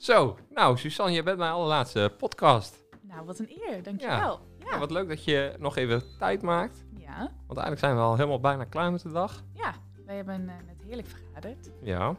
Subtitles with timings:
[0.00, 2.84] Zo, nou Suzanne, je bent mijn allerlaatste podcast.
[3.00, 4.40] Nou, wat een eer, dankjewel.
[4.58, 6.84] Ja, Ja, wat leuk dat je nog even tijd maakt.
[6.98, 7.16] ja.
[7.18, 9.42] Want eigenlijk zijn we al helemaal bijna klaar met de dag.
[9.54, 9.74] ja.
[10.06, 11.70] wij hebben eh, net heerlijk vergaderd.
[11.82, 12.16] Ja, Ik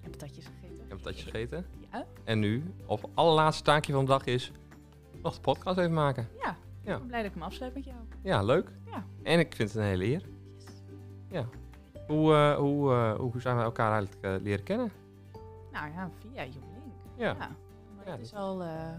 [0.00, 0.84] heb patatjes gegeten.
[0.88, 1.66] heb dat je gegeten.
[1.92, 4.52] Ja, En nu, op allerlaatste taakje van de dag is
[5.22, 6.28] nog de podcast even maken.
[6.42, 6.56] ja.
[6.84, 6.92] Ja.
[6.92, 7.96] Ik ben blij dat ik me afsluit met jou.
[8.22, 8.70] Ja, leuk.
[8.86, 9.04] Ja.
[9.22, 10.22] En ik vind het een hele eer.
[11.30, 11.44] Yes.
[12.06, 14.92] Hoe, eh, hoe, eh, hoe zijn we elkaar eigenlijk leren kennen?
[15.72, 16.71] Nou ja, via Jonglink.
[17.16, 17.26] Ja.
[17.38, 17.56] Ja.
[17.96, 18.94] Maar dat is al eh, eh,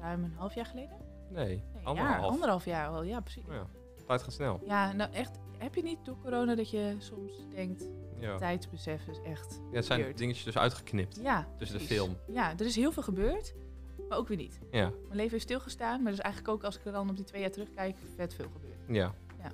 [0.00, 0.96] ruim een half jaar geleden?
[1.30, 2.18] Nee, Nee, anderhalf.
[2.20, 3.44] Jaar, anderhalf jaar al, ja precies.
[3.48, 3.66] Ja,
[4.06, 4.60] tijd gaat snel.
[4.64, 7.88] Ja, nou echt, heb je niet door corona dat je soms denkt,
[8.18, 8.36] Ja.
[8.36, 9.60] tijdsbesef is echt...
[9.70, 10.18] Ja, het zijn weird.
[10.18, 12.16] dingetjes dus uitgeknipt Ja, tussen de film.
[12.26, 13.54] Ja, er is heel veel gebeurd,
[14.08, 14.58] maar ook weer niet.
[14.70, 17.24] Ja, Mijn leven heeft stilgestaan, maar dus eigenlijk ook als ik er dan op die
[17.24, 18.78] twee jaar terugkijk, vet veel gebeurd.
[18.88, 19.14] ja.
[19.42, 19.50] Ja.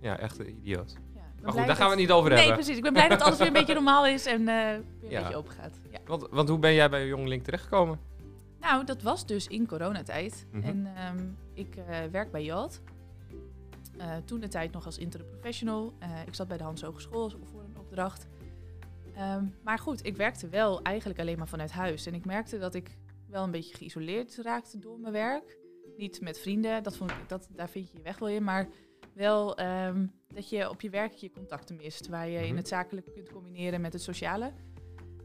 [0.00, 0.96] Ja, echt een idioot.
[1.42, 2.56] Maar goed, daar gaan we het niet over Nee, hebben.
[2.56, 2.76] precies.
[2.76, 5.20] Ik ben blij dat alles weer een beetje normaal is en eh, weer een Ja.
[5.20, 5.80] beetje open gaat.
[5.90, 5.98] Ja.
[6.06, 7.98] Want, want hoe ben jij bij Jonglink terechtgekomen?
[8.60, 10.46] Nou, dat was dus in coronatijd.
[10.52, 10.66] Mhm.
[10.66, 12.80] En ehm, ik eh, werk bij Jalt.
[13.98, 15.92] Eh, toen de tijd nog als interim professional.
[15.98, 18.26] Eh, ik zat bij de Hans Hogeschool voor een opdracht.
[19.14, 22.06] Ehm, maar goed, ik werkte wel eigenlijk alleen maar vanuit huis.
[22.06, 22.96] En ik merkte dat ik
[23.28, 25.58] wel een beetje geïsoleerd raakte door mijn werk.
[25.96, 28.44] Niet met vrienden, dat vond ik, dat, daar vind je je weg wel in.
[28.44, 28.68] Maar
[29.14, 32.08] wel ehm, dat je op je werk je contacten mist.
[32.08, 32.56] Waar je in Mhm.
[32.56, 34.52] het zakelijke kunt combineren met het sociale.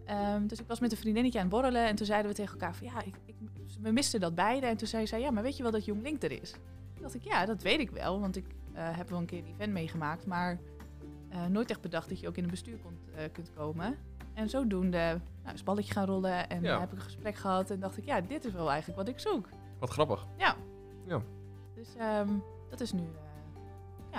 [0.05, 1.85] Ehm, dus ik was met een vriendinnetje aan het borrelen.
[1.87, 3.35] En toen zeiden we tegen elkaar van ja, ik, ik,
[3.81, 4.65] we misten dat beide.
[4.65, 6.51] En toen zei zij, ja, maar weet je wel dat Jong Link er is?
[6.93, 8.19] Toen dacht ik, ja, dat weet ik wel.
[8.19, 10.25] Want ik eh, heb wel een keer een event meegemaakt.
[10.25, 10.59] Maar
[11.29, 13.97] eh, nooit echt bedacht dat je ook in een bestuur kon, eh, kunt komen.
[14.33, 16.49] En zodoende nou, is balletje gaan rollen.
[16.49, 16.79] En Ja.
[16.79, 17.69] heb ik een gesprek gehad.
[17.69, 19.49] En dacht ik, ja, dit is wel eigenlijk wat ik zoek.
[19.79, 20.27] Wat grappig.
[20.37, 20.55] Ja.
[21.05, 21.21] Ja.
[21.75, 22.29] Dus ehm,
[22.69, 23.01] dat is nu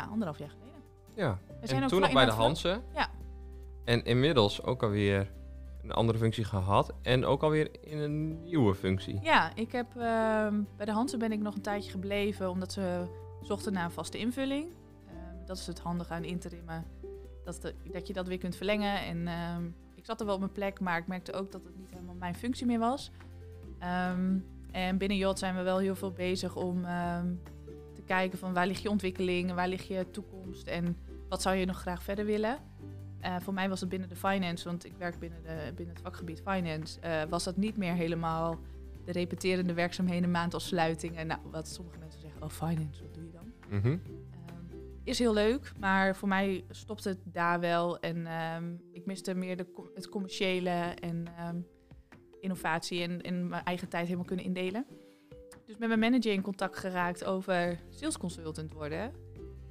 [0.02, 0.82] ja, anderhalf jaar geleden.
[1.14, 1.38] Ja.
[1.60, 2.82] We zijn En ook toen nog bij de Hansen.
[2.94, 3.10] Ja.
[3.84, 5.30] En inmiddels ook alweer
[5.82, 6.94] een andere functie gehad.
[7.02, 9.18] En ook alweer in een nieuwe functie.
[9.23, 13.05] Ja, ik heb ehm, bij de Hansen ben ik nog een tijdje gebleven omdat ze
[13.42, 14.67] zochten naar een vaste invulling.
[15.06, 16.84] Ehm, dat is het handige aan interimmen,
[17.44, 19.00] dat, de- dat je dat weer kunt verlengen.
[19.00, 21.77] En ehm, ik zat er wel op mijn plek, maar ik merkte ook dat het
[21.77, 23.11] niet helemaal mijn functie meer was.
[24.73, 26.84] En binnen JOT zijn we wel heel veel bezig om
[28.08, 30.96] kijken van waar ligt je ontwikkeling, waar ligt je toekomst en
[31.29, 32.58] wat zou je nog graag verder willen.
[33.20, 36.05] Eh, voor mij was het binnen de finance, want ik werk binnen, de, binnen het
[36.05, 38.58] vakgebied finance, eh, was dat niet meer helemaal
[39.05, 41.27] de repeterende werkzaamheden, maandafsluitingen.
[41.27, 43.52] Nou, wat sommige mensen zeggen, oh finance, wat doe je dan?
[43.68, 43.86] Mhm.
[43.86, 43.98] Ehm,
[45.05, 47.98] is heel leuk, maar voor mij stopt het daar wel.
[48.01, 50.70] En ehm, ik miste meer de, het commerciële
[51.01, 51.61] en ehm,
[52.41, 54.86] innovatie en, en mijn eigen tijd helemaal kunnen indelen.
[55.68, 59.12] Dus met mijn manager in contact geraakt over sales consultant worden.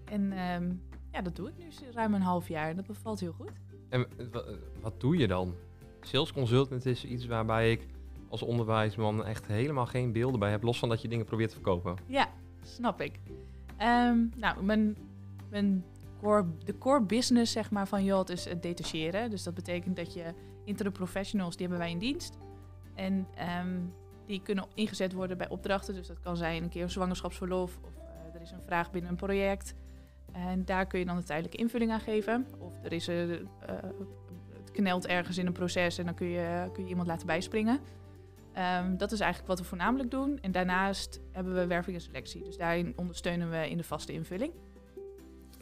[0.06, 0.74] En ehm,
[1.12, 3.52] ja, dat doe ik nu ruim een half jaar en dat bevalt heel goed.
[3.90, 4.46] En wa-
[4.81, 5.53] wat doe je dan?
[6.02, 7.88] Sales consultant is iets waarbij ik
[8.30, 10.63] als onderwijsman echt helemaal geen beelden bij heb.
[10.63, 11.96] Los van dat je dingen probeert te verkopen.
[12.06, 12.29] Ja,
[12.64, 13.19] snap ik.
[13.78, 14.97] Ehm, nou, mijn,
[15.50, 15.84] mijn
[16.22, 19.29] core, de core business zeg maar, van Yacht is het detacheren.
[19.29, 20.34] Dus dat betekent dat je
[20.66, 22.38] interim professionals, die hebben wij in dienst.
[22.94, 23.78] En ehm,
[24.28, 25.94] die kunnen ingezet worden bij opdrachten.
[25.94, 29.12] Dus dat kan zijn een keer een zwangerschapsverlof of eh, er is een vraag binnen
[29.12, 29.74] een project.
[30.32, 32.48] En daar kun je dan een tijdelijke invulling aan geven.
[32.60, 33.76] Of er is een, eh,
[34.54, 37.80] het knelt ergens in een proces en dan kun je, kun je iemand laten bijspringen.
[38.54, 40.40] Ehm, dat is eigenlijk wat we voornamelijk doen.
[40.42, 42.44] En daarnaast hebben we werving en selectie.
[42.44, 44.54] Dus daarin ondersteunen we in de vaste invulling.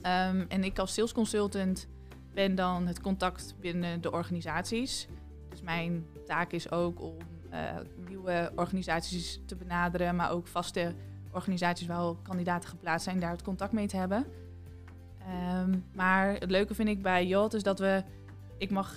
[0.02, 1.88] Ehm, en ik als sales consultant
[2.34, 5.08] ben dan het contact binnen de organisaties.
[5.50, 7.18] Dus mijn taak is ook om
[8.08, 10.96] nieuwe organisaties te benaderen, maar ook vaste
[11.32, 14.26] organisaties waar al kandidaten geplaatst zijn, daar het contact mee te hebben.
[15.20, 18.04] Ehm, maar het leuke vind ik bij Jot is dat we,
[18.58, 18.96] ik mag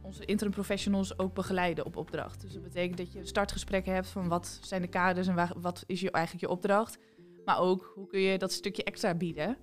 [0.00, 2.40] onze interim professionals ook begeleiden op opdracht.
[2.40, 6.00] Dus dat betekent dat je startgesprekken hebt van wat zijn de kaders en wat is
[6.00, 6.98] je, eigenlijk je opdracht.
[7.44, 9.56] Maar ook hoe kun je dat stukje extra bieden.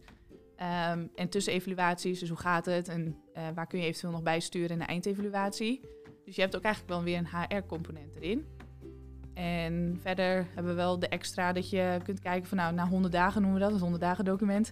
[0.61, 4.23] Ehm, en tussen evaluaties, dus hoe gaat het en eh, waar kun je eventueel nog
[4.23, 5.81] bijsturen in de eindevaluatie.
[6.25, 8.45] Dus je hebt ook eigenlijk wel weer een HR-component erin.
[9.33, 13.13] En verder hebben we wel de extra dat je kunt kijken van nou, na 100
[13.13, 14.71] dagen noemen we dat, het 100 dagen document.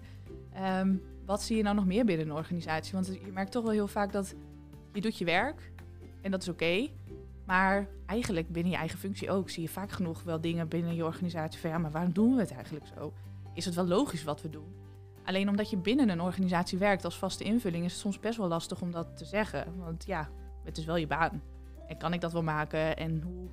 [0.54, 0.96] Ehm,
[1.26, 2.94] wat zie je nou nog meer binnen een organisatie?
[2.94, 4.36] Want je merkt toch wel heel vaak dat
[4.94, 5.72] je doet je werk
[6.22, 6.88] en dat is oké.
[7.46, 11.06] maar eigenlijk binnen je eigen functie ook zie je vaak genoeg wel dingen binnen je
[11.06, 13.14] organisatie van ja, maar waarom doen we het eigenlijk zo?
[13.54, 14.80] Is het wel logisch wat we doen?
[15.30, 18.48] Alleen omdat je binnen een organisatie werkt als vaste invulling is het soms best wel
[18.48, 19.78] lastig om dat te zeggen.
[19.78, 20.30] Want ja,
[20.64, 21.42] het is wel je baan.
[21.88, 22.98] En kan ik dat wel maken?
[22.98, 23.48] En hoe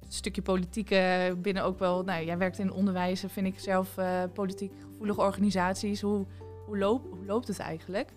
[0.00, 2.04] het stukje politiek eh, binnen ook wel.
[2.04, 6.00] Nou, jij werkt in onderwijs, vind ik zelf eh, politiek gevoelige organisaties.
[6.00, 6.26] Hoe,
[6.66, 8.12] hoe, loop, hoe loopt het eigenlijk?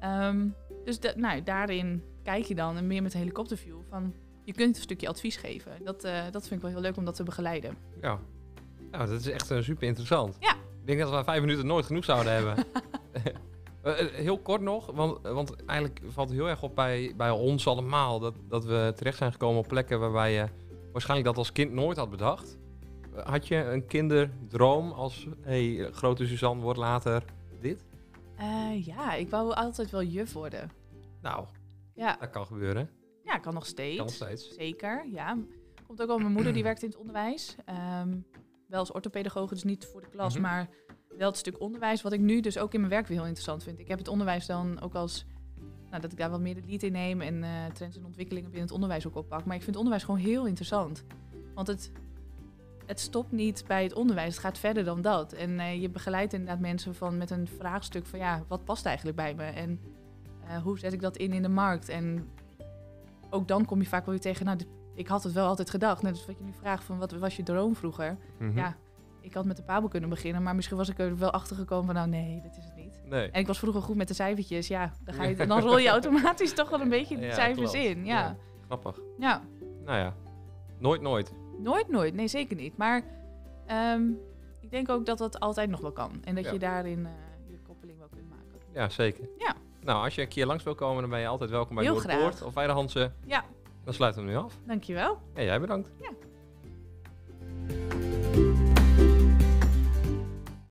[0.00, 0.48] Ehm,
[0.84, 4.14] dus nou, daarin kijk je dan en meer met een helikopterview van
[4.44, 5.72] je kunt een stukje advies geven.
[5.84, 7.76] Dat, eh, dat vind ik wel heel leuk om dat te begeleiden.
[8.00, 8.18] Ja.
[8.90, 10.36] Nou, dat is echt super interessant.
[10.40, 10.61] Ja.
[10.82, 12.54] Ik denk dat we vijf minuten nooit genoeg zouden hebben.
[13.82, 17.30] Eh, eh, heel kort nog, want, want eigenlijk valt het heel erg op bij, bij
[17.30, 20.46] ons allemaal dat, dat we terecht zijn gekomen op plekken waarbij je
[20.92, 22.58] waarschijnlijk dat als kind nooit had bedacht.
[23.24, 27.24] Had je een kinderdroom als, hey, grote Suzanne wordt later
[27.60, 27.84] dit?
[28.36, 30.70] Eh, ja, ik wou altijd wel juf worden.
[31.22, 31.46] Nou,
[31.94, 32.90] Ja, dat kan gebeuren.
[33.24, 33.96] ja kan nog steeds.
[33.96, 34.54] Kan nog steeds.
[34.54, 35.38] Zeker, ja.
[35.86, 37.56] Komt ook wel mijn moeder, die werkt in het onderwijs.
[37.64, 38.16] Ehm,
[38.72, 40.42] wel als orthopedagoge, dus niet voor de klas, Mhm.
[40.42, 40.68] maar
[41.18, 42.02] wel het stuk onderwijs.
[42.02, 43.78] Wat ik nu dus ook in mijn werk weer heel interessant vind.
[43.78, 45.26] Ik heb het onderwijs dan ook als...
[45.90, 48.48] Nou, dat ik daar wat meer de lead in neem en eh, trends en ontwikkelingen
[48.48, 49.44] binnen het onderwijs ook oppak.
[49.44, 51.04] Maar ik vind onderwijs gewoon heel interessant.
[51.54, 51.92] Want het,
[52.86, 55.32] het stopt niet bij het onderwijs, het gaat verder dan dat.
[55.32, 58.18] En eh, je begeleidt inderdaad mensen van, met een vraagstuk van...
[58.18, 59.42] ja, wat past eigenlijk bij me?
[59.44, 59.80] En
[60.46, 61.88] eh, hoe zet ik dat in in de markt?
[61.88, 62.28] En
[63.30, 64.44] ook dan kom je vaak wel weer tegen...
[64.44, 66.02] nou, dit- ik had het wel altijd gedacht.
[66.02, 68.16] Net als wat je nu vraagt van wat was je droom vroeger?
[68.38, 68.56] Mhm.
[68.58, 68.76] Ja,
[69.20, 71.84] ik had met de Pabo kunnen beginnen, maar misschien was ik er wel achter gekomen
[71.86, 73.00] van nou nee, dat is het niet.
[73.04, 73.30] Nee.
[73.30, 75.88] En ik was vroeger goed met de cijfertjes, ja, dan, ga je, dan rol je
[75.88, 77.86] automatisch toch wel een beetje de Ja, cijfers klopt.
[77.86, 78.04] in.
[78.04, 78.18] Ja.
[78.20, 78.36] Ja.
[78.66, 78.98] Grappig.
[79.18, 79.42] ja,
[79.84, 80.14] Nou ja,
[80.78, 81.32] nooit nooit.
[81.58, 82.76] nooit, nooit, nee zeker niet.
[82.76, 83.02] Maar
[83.66, 84.02] ehm,
[84.60, 86.52] ik denk ook dat dat altijd nog wel kan en dat Ja.
[86.52, 87.12] je daarin eh,
[87.50, 88.42] je koppeling wel kunt maken.
[88.72, 89.28] Ja, zeker.
[89.38, 89.54] Ja.
[89.80, 91.92] Nou, als je een keer langs wil komen, dan ben je altijd welkom bij Heel
[91.94, 92.42] Noordpoort graag.
[92.46, 93.14] of bij de Hansen.
[93.24, 93.44] Ja,
[93.84, 94.58] Dan sluiten we nu af.
[94.66, 95.18] dankjewel.
[95.34, 95.92] En jij bedankt.
[96.00, 96.10] Ja.